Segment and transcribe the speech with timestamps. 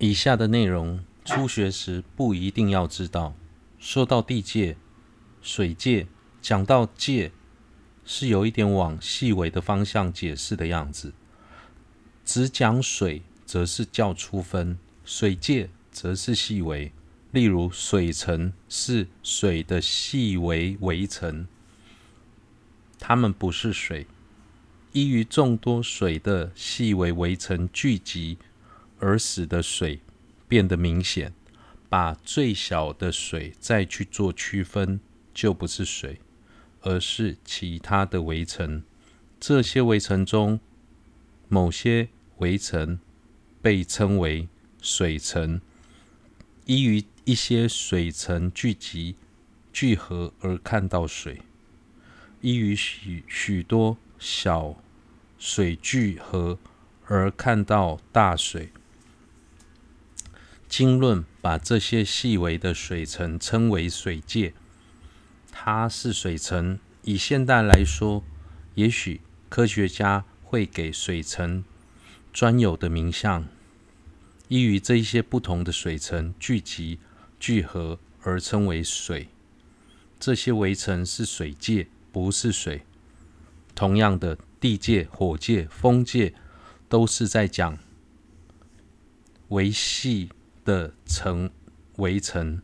[0.00, 3.34] 以下的内容，初学时不一定要知道。
[3.80, 4.76] 说到地界、
[5.42, 6.06] 水界，
[6.40, 7.32] 讲到界，
[8.04, 11.12] 是有一点往细微的方向解释的样子。
[12.24, 16.92] 只讲水，则是较粗分；水界，则是细微。
[17.32, 21.48] 例如，水层是水的细微微层，
[23.00, 24.06] 它们不是水。
[24.92, 28.38] 依于众多水的细微微层聚集。
[29.00, 30.00] 而使得水
[30.46, 31.32] 变得明显，
[31.88, 35.00] 把最小的水再去做区分，
[35.32, 36.20] 就不是水，
[36.82, 38.82] 而是其他的微层。
[39.40, 40.58] 这些微层中，
[41.48, 42.08] 某些
[42.38, 42.98] 微层
[43.62, 44.48] 被称为
[44.82, 45.60] 水城，
[46.66, 49.14] 依于一些水层聚集
[49.72, 51.42] 聚合而看到水，
[52.40, 54.74] 依于许许多小
[55.38, 56.58] 水聚合
[57.06, 58.72] 而看到大水。
[60.68, 64.52] 经论把这些细微的水层称为水界，
[65.50, 66.78] 它是水层。
[67.02, 68.22] 以现代来说，
[68.74, 71.64] 也许科学家会给水层
[72.34, 73.48] 专有的名相，
[74.48, 76.98] 依于这些不同的水层聚集
[77.40, 79.28] 聚合而称为水。
[80.20, 82.82] 这些微层是水界，不是水。
[83.74, 86.34] 同样的，地界、火界、风界
[86.88, 87.78] 都是在讲
[89.48, 90.28] 维系。
[90.68, 91.50] 的层
[91.96, 92.60] 围城。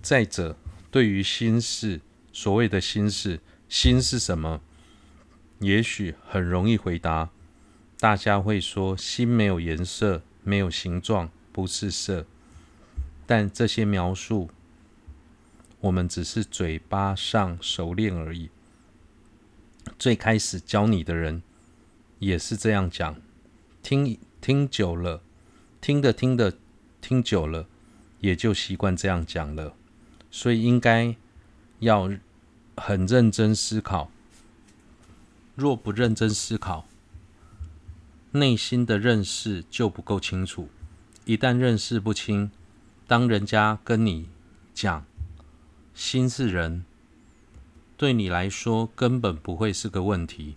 [0.00, 0.56] 再者，
[0.88, 2.00] 对于心事，
[2.32, 4.60] 所谓的心事，心是什么？
[5.58, 7.30] 也许很容易回答。
[7.98, 12.24] 大家会说，心没有颜色，没有形状，不是色。
[13.26, 14.50] 但这些描述，
[15.80, 18.50] 我们只是嘴巴上熟练而已。
[19.98, 21.42] 最开始教你的人
[22.20, 23.16] 也是这样讲，
[23.82, 25.24] 听听久了。
[25.80, 26.56] 听的听的
[27.00, 27.66] 听久了，
[28.20, 29.74] 也就习惯这样讲了。
[30.30, 31.16] 所以应该
[31.78, 32.10] 要
[32.76, 34.10] 很认真思考。
[35.54, 36.86] 若不认真思考，
[38.32, 40.68] 内心的认识就不够清楚。
[41.24, 42.50] 一旦认识不清，
[43.06, 44.28] 当人家跟你
[44.74, 45.04] 讲
[45.94, 46.84] 心是人，
[47.96, 50.56] 对你来说根本不会是个问题，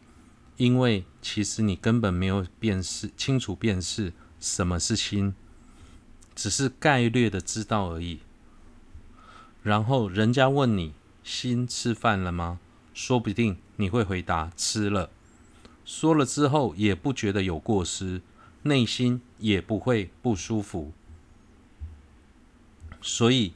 [0.57, 4.13] 因为其实你根本没有辨识清楚辨识。
[4.43, 5.33] 什么是心？
[6.35, 8.19] 只是概略的知道而已。
[9.61, 10.91] 然后人家问你
[11.23, 12.59] ：“心吃饭了吗？”
[12.93, 15.09] 说不定你会回答：“吃了。”
[15.85, 18.21] 说了之后也不觉得有过失，
[18.63, 20.91] 内心也不会不舒服。
[23.01, 23.53] 所以，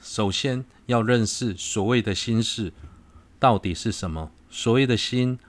[0.00, 2.72] 首先要认识所谓的心事
[3.40, 4.30] 到底是什么。
[4.48, 5.40] 所谓的心，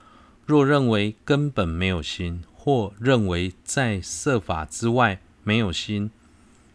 [0.44, 2.42] 若认为根本没有心。
[2.64, 6.12] 或认为在色法之外没有心，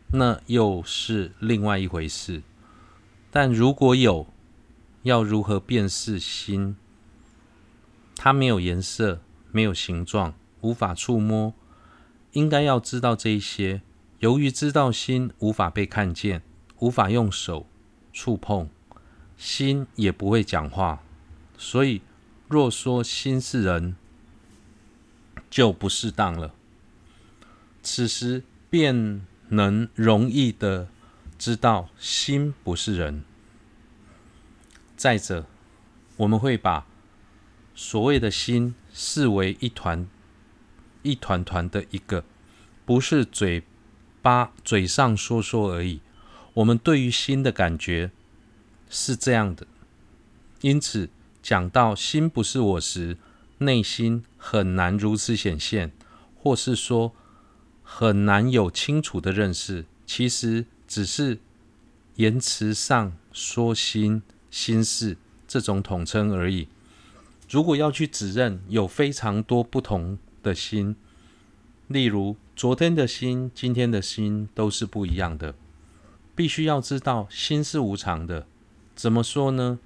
[0.07, 2.43] 那又是另外一回事。
[3.31, 4.27] 但如果有，
[5.03, 6.75] 要如何辨识心？
[8.17, 9.21] 它没有颜色，
[9.53, 11.53] 没有形状，无法触摸。
[12.33, 13.81] 应该要知道这一些。
[14.19, 16.41] 由于知道心无法被看见，
[16.79, 17.65] 无法用手
[18.11, 18.69] 触碰，
[19.37, 21.01] 心也不会讲话，
[21.57, 22.01] 所以
[22.49, 23.95] 若说心是人，
[25.57, 26.53] 就不适当了。
[27.81, 30.87] 此时便能容易的
[31.39, 33.23] 知道心不是人。
[34.95, 35.47] 再者，
[36.17, 36.85] 我们会把
[37.73, 40.07] 所谓的心视为一团
[41.01, 42.23] 一团团的一个，
[42.85, 43.63] 不是嘴
[44.21, 46.01] 巴嘴上说说而已。
[46.53, 48.11] 我们对于心的感觉
[48.91, 49.65] 是这样的，
[50.61, 51.09] 因此
[51.41, 53.17] 讲到心不是我时，
[53.59, 55.91] 内心很难如此显现，
[56.35, 57.13] 或是说
[57.83, 59.85] 很难有清楚的认识。
[60.05, 61.39] 其实只是
[62.15, 66.67] 言辞上说心心事这种统称而已。
[67.49, 70.95] 如果要去指认，有非常多不同的心，
[71.87, 75.55] 例如昨天的心、今天的心都是不一样的。
[76.35, 78.45] 必须要知道，心是无常的。
[78.95, 79.79] 怎么说呢？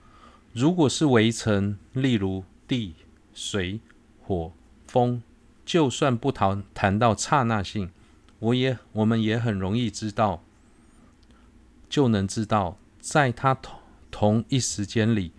[0.53, 2.95] 如果是微尘，例如地。
[3.33, 3.79] 水、
[4.21, 4.51] 火、
[4.87, 5.21] 风，
[5.65, 7.91] 就算不谈谈到刹那性，
[8.39, 10.43] 我也我们也很容易知道，
[11.89, 13.79] 就能知道，在它同
[14.09, 15.31] 同一时间里，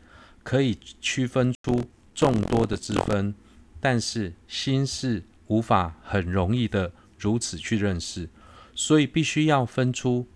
[0.42, 1.84] 可以区分出
[2.14, 3.34] 众多的之分，
[3.80, 8.28] 但是心是无法很容易的如此去认识，
[8.74, 10.26] 所以必须要分出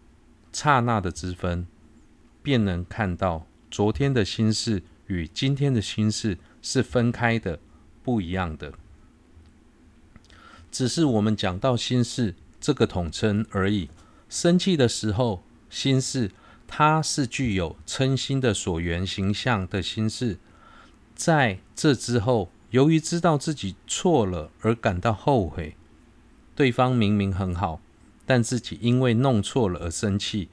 [0.53, 1.67] 刹那的之分，
[2.43, 6.39] 便能看到昨天的心事与今天的心事。
[6.69, 7.61] 是分开的，
[8.03, 8.73] 不一样的。
[10.73, 13.89] 只是我们讲到心事，这个统称而已。
[14.29, 16.33] 生气的时候，心事
[16.67, 20.39] 它是具有嗔心的所缘形象的心事。
[21.15, 25.77] 在这之后，由于知道自己错了而感到后悔，
[26.57, 27.81] 对方明明很好，
[28.27, 30.49] 但自己因为弄错了而生气。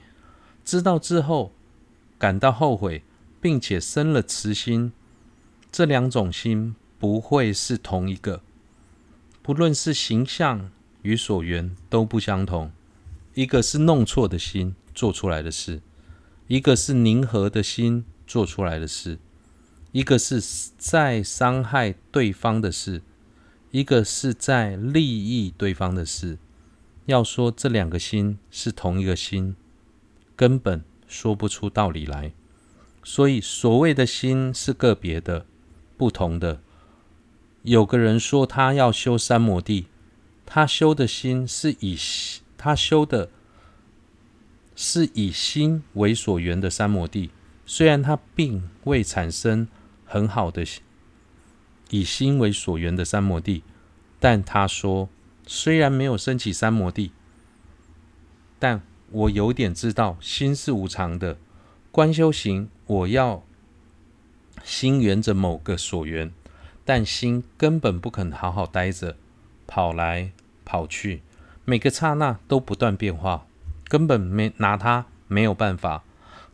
[0.63, 1.51] 知道之后
[2.19, 3.01] 感到后悔，
[3.41, 4.93] 并且生了慈心，
[5.73, 8.43] 这两种心不会是同一个。
[9.41, 10.69] 不论是形象
[11.01, 12.71] 与所缘都不相同。
[13.33, 15.81] 一个是弄错的心做出来的事，
[16.45, 19.17] 一个是宁和的心做出来的事。
[19.91, 20.39] 一个是
[20.77, 23.01] 在伤害对方的事，
[23.71, 26.37] 一个是在利益对方的事。
[27.07, 29.55] 要说这两个心是同一个心，
[30.35, 32.31] 根本说不出道理来。
[33.03, 35.47] 所以所谓的心是个别的、
[35.97, 36.61] 不同的。
[37.63, 39.87] 有个人说他要修三摩地，
[40.45, 41.97] 他修的心是以
[42.57, 43.29] 他修的
[44.75, 47.31] 是以心为所缘的三摩地，
[47.65, 49.67] 虽然他并未产生。
[50.05, 50.63] 很好的，
[51.89, 53.63] 以心为所缘的三摩地，
[54.19, 55.09] 但他说，
[55.47, 57.11] 虽然没有升起三摩地，
[58.59, 61.39] 但我有点知道心是无常的。
[61.91, 63.43] 观修行，我要
[64.63, 66.31] 心缘着某个所缘，
[66.85, 69.17] 但心根本不肯好好待着，
[69.67, 70.31] 跑来
[70.65, 71.21] 跑去，
[71.65, 73.45] 每个刹那都不断变化，
[73.87, 76.03] 根本没拿他没有办法。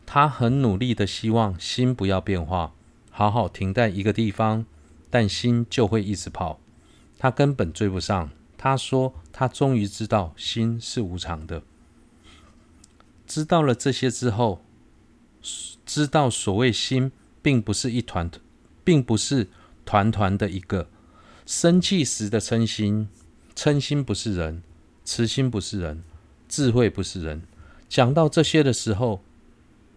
[0.04, 2.72] 他很努力的希望心不要变化。
[3.12, 4.64] 好好停在一个地方，
[5.10, 6.58] 但心就会一直跑，
[7.18, 8.30] 他根本追不上。
[8.56, 11.62] 他说他终于知道心是无常的，
[13.26, 14.62] 知道了这些之后，
[15.86, 18.30] 知道所谓心并不是一团，
[18.84, 19.48] 并不是
[19.84, 20.88] 团团的一个。
[21.46, 23.08] 生气时的嗔心，
[23.56, 24.62] 嗔心不是人，
[25.04, 26.02] 慈心不是人，
[26.48, 27.42] 智慧不是人。
[27.88, 29.22] 讲到这些的时候，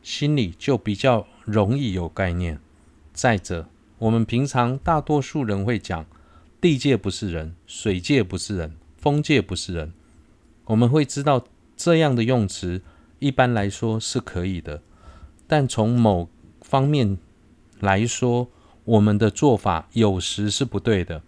[0.02, 2.60] 心里就比较容易有概念。
[3.14, 3.70] 再者，
[4.00, 6.06] 我们平常大多数人会讲，
[6.60, 9.94] 地界不是人，水界不是人，风界不是人。
[10.66, 11.46] 我们会知道
[11.78, 12.82] 这样的用词，
[13.20, 14.82] 一般来说是可以的。
[15.46, 16.30] 但从某
[16.62, 17.20] 方面
[17.84, 18.48] 来说，
[18.86, 21.22] 我们的做法有时是不对的。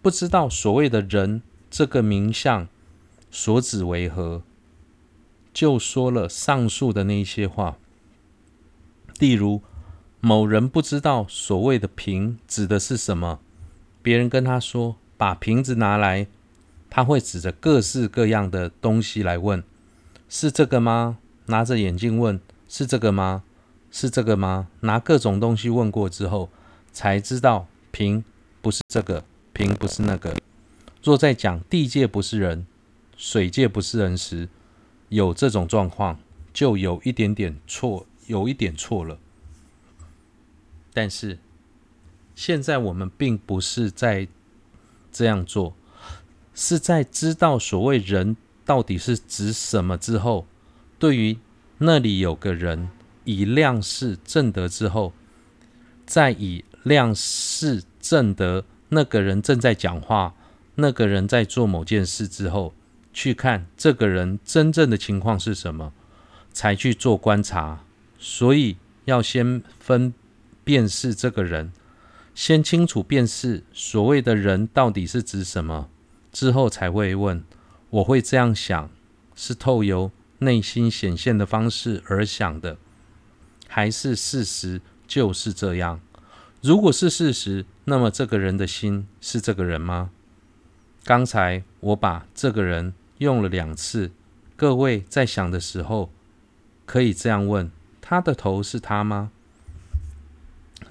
[0.00, 2.66] 不知道所谓的人这个名相
[3.30, 4.42] 所指为何，
[5.52, 7.76] 就说了上述的那些话，
[9.18, 9.60] 例如。
[10.22, 13.40] 某人不知道所谓的瓶指的是什么，
[14.02, 16.26] 别人跟他说把瓶子拿来，
[16.90, 19.64] 他会指着各式各样的东西来问：
[20.28, 21.16] 是这个吗？
[21.46, 22.38] 拿着眼镜问：
[22.68, 23.44] 是这个吗？
[23.90, 24.68] 是这个吗？
[24.80, 26.48] 拿各种东西问过之后，
[26.92, 28.24] 才知道平
[28.62, 30.36] 不是这个，平不是那个。
[31.02, 32.66] 若在讲地界不是人，
[33.16, 34.48] 水界不是人时，
[35.08, 36.18] 有这种状况，
[36.52, 39.18] 就有一点点错，有一点错了。
[40.92, 41.38] 但是，
[42.34, 44.28] 现在我们并不是在
[45.10, 45.74] 这样做，
[46.54, 50.46] 是在知道所谓人到底是指什么之后，
[50.98, 51.38] 对于
[51.78, 52.88] 那里有个人
[53.24, 55.12] 以量识证得之后，
[56.06, 60.34] 再以量识证得那个人正在讲话，
[60.74, 62.74] 那个人在做某件事之后，
[63.12, 65.92] 去看这个人真正的情况是什么，
[66.52, 67.84] 才去做观察。
[68.18, 70.14] 所以要先分。
[70.62, 71.72] 辨识这个人，
[72.32, 75.88] 先清楚辨识所谓的人到底是指什么，
[76.30, 77.42] 之后才会问：
[77.88, 78.88] 我会这样想，
[79.34, 82.76] 是透由内心显现的方式而想的，
[83.72, 86.00] 还是事实就是这样？
[86.60, 90.10] 如果是事实，那么这个人的心是这个人吗？
[91.04, 94.10] 刚才我把这个人用了两次，
[94.56, 96.10] 各位在想的时候，
[96.84, 99.30] 可以这样问：他的头是他吗？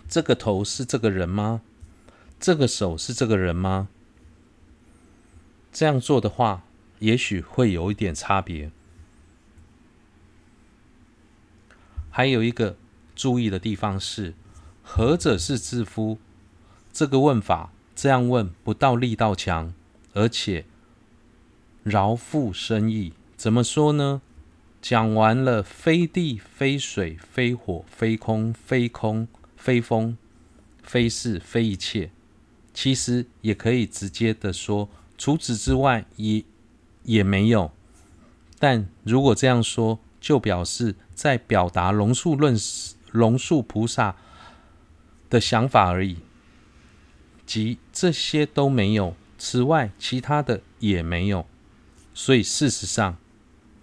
[0.07, 1.61] 这个头是这个人吗？
[2.39, 3.89] 这个手是这个人吗？
[5.73, 6.63] 这样做的话，
[6.99, 8.71] 也许会有一点差别。
[12.09, 12.75] 还有一个
[13.15, 14.33] 注意的地方是：
[14.83, 16.17] 何者是智夫？
[16.91, 19.73] 这个问法这样问，不到力道强，
[20.13, 20.65] 而且
[21.83, 23.13] 饶富深意。
[23.35, 24.21] 怎么说呢？
[24.81, 29.27] 讲完了，非地、非水、非火、非空、非空。
[29.61, 30.15] 非风，
[30.81, 32.11] 非事，非一切，
[32.73, 34.87] 其实也可以直接的说，
[35.17, 36.45] 除此之外也
[37.03, 37.69] 也没有。
[38.57, 42.55] 但如果这样说，就表示在表达龙树论
[43.11, 44.15] 龙树菩萨
[45.29, 46.17] 的想法而已，
[47.45, 51.45] 即这些都没有，此外其他的也没有。
[52.13, 53.17] 所以事实上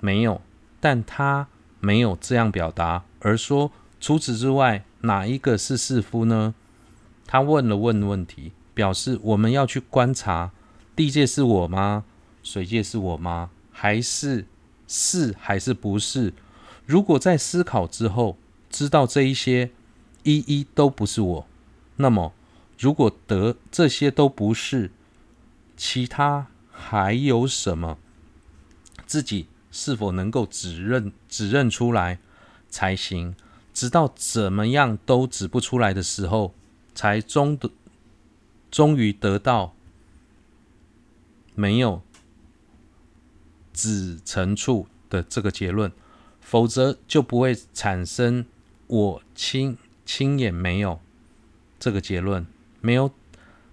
[0.01, 0.43] 没有，
[0.79, 1.49] 但他
[1.81, 6.55] 没有这样表达，而说除此之外，哪一个是士夫呢？
[7.27, 10.53] 他问了问问题，表示我们要去观察
[10.95, 12.05] 地界是我吗？
[12.43, 13.51] 水界是我吗？
[13.73, 14.47] 还是
[14.87, 16.33] 是还是不是？
[16.85, 18.37] 如果在思考之后
[18.71, 19.71] 知道这一些
[20.23, 21.47] 一一都不是我，
[21.97, 22.33] 那么
[22.79, 24.91] 如果得这些都不是，
[25.77, 27.99] 其他还有什么？
[29.07, 32.19] 自己是否能够指认指认出来
[32.69, 33.35] 才行？
[33.73, 36.55] 直到怎么样都指不出来的时候，
[36.95, 37.71] 才终的
[38.71, 39.75] 终于得到
[41.55, 42.03] 没有
[43.77, 45.93] 子成处的这个结论。
[46.41, 48.47] 否则就不会产生
[48.87, 51.01] 我亲亲眼没有
[51.81, 52.47] 这个结论，
[52.81, 53.11] 没有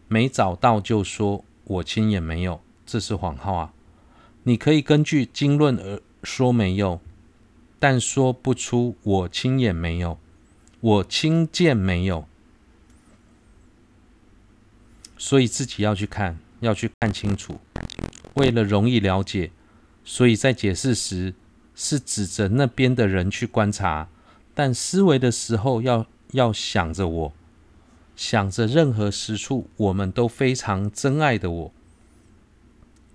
[0.08, 3.74] 没找到就说我亲眼没有，这是谎话啊！
[4.42, 7.00] 你可以根据经论而说没有，
[7.78, 10.18] 但说不出我亲眼没有，
[10.80, 12.28] 我亲见没有，
[15.16, 17.60] 所以自己要去看，要去看清楚。
[18.34, 19.52] 为了容易了解，
[20.04, 21.34] 所以在解释时。
[21.76, 24.08] 是指着那边的人去观察，
[24.54, 27.34] 但思维的时候要要想着我，
[28.16, 31.74] 想着任何实处我们都非常珍爱的我。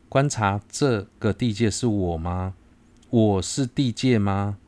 [0.08, 2.54] 观察这个地界是我吗？
[3.10, 4.58] 我是地界吗？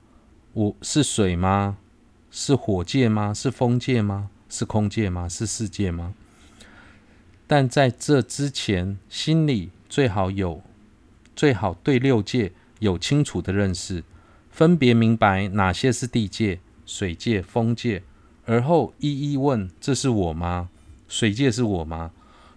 [0.52, 1.78] 我是水吗？
[2.30, 3.34] 是火界吗？
[3.34, 4.30] 是风界吗？
[4.48, 5.28] 是空界吗？
[5.28, 6.14] 是世界吗？
[7.48, 10.62] 但在这之前，心里最好有，
[11.40, 12.52] 最好对六界。
[12.80, 14.04] 有清楚的认识，
[14.50, 18.02] 分别明白哪些是地界、水界、风界，
[18.44, 20.68] 而后一一问：这是我吗？
[21.08, 22.10] 水界是我吗？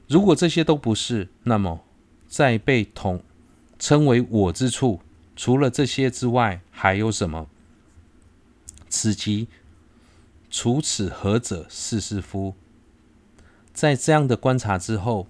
[0.10, 1.80] 如果这些都不是，那么
[2.28, 3.24] 在被统
[3.80, 5.00] 称为我之处，
[5.34, 7.48] 除了这些之外，还有什么？
[8.90, 9.48] 此即
[10.50, 12.54] 除此何者是是夫？
[13.74, 15.28] 在这样的观察之后，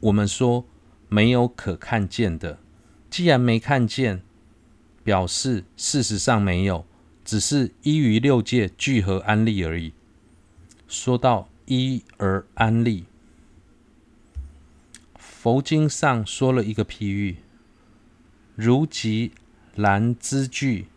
[0.00, 0.64] 我们说
[1.08, 2.58] 没有可看见的。
[3.16, 4.20] 既然没看见，
[5.02, 6.84] 表示事实上没有，
[7.24, 9.94] 只是依于六界聚合安立而已。
[10.86, 13.06] 说到依而安立，
[15.18, 17.38] 佛经上说了一个譬喻：
[18.54, 19.32] 如及
[19.78, 20.88] 缆兹具，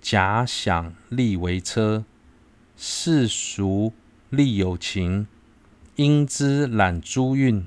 [0.00, 2.06] 假想立为车，
[2.74, 3.92] 世俗
[4.30, 5.26] 立有情，
[5.96, 7.66] 因之缆诸运，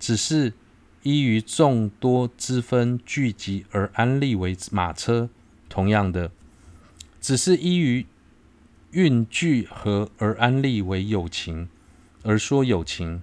[0.00, 0.54] 只是。
[1.02, 5.28] 依于众多之分聚集而安立为马车，
[5.68, 6.30] 同样的，
[7.20, 8.06] 只是依于
[8.92, 11.68] 运聚合而安立为友情，
[12.22, 13.22] 而说友情。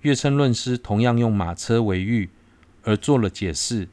[0.00, 2.30] 月称论师同样用马车为喻
[2.84, 3.88] 而做了解释，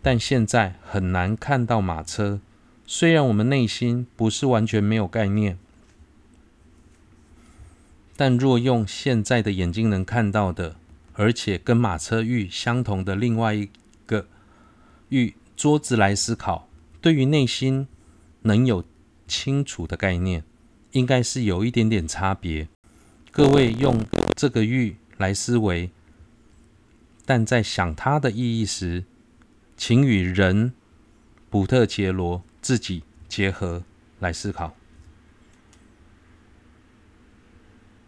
[0.00, 2.40] 但现在很难看到马车。
[2.86, 5.58] 虽然我们内心不是完全没有概念，
[8.16, 10.76] 但若用现在的眼睛能看到的。
[11.20, 13.68] 而且跟马车玉相同的另外一
[14.06, 14.26] 个
[15.10, 16.66] 玉桌子来思考，
[17.02, 17.86] 对于内心
[18.40, 18.82] 能有
[19.28, 20.42] 清楚的概念，
[20.92, 22.68] 应该是有一点点差别。
[23.30, 24.02] 各位用
[24.34, 25.90] 这个玉来思维，
[27.26, 29.04] 但在想它的意义时，
[29.76, 30.72] 请与人
[31.50, 33.84] 普特杰罗自己结合
[34.20, 34.74] 来思考。